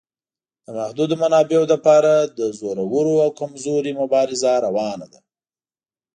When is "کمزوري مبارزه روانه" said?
3.39-5.05